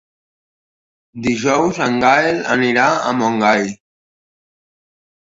Dijous 1.25 1.81
en 1.87 1.99
Gaël 2.03 2.39
anirà 2.53 2.87
a 3.11 3.13
Montgai. 3.19 3.69